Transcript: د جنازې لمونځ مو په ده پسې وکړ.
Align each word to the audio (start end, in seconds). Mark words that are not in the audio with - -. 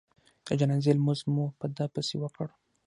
د 0.47 0.49
جنازې 0.59 0.91
لمونځ 0.97 1.19
مو 1.33 1.45
په 1.59 1.65
ده 1.75 1.85
پسې 1.93 2.15
وکړ. 2.19 2.47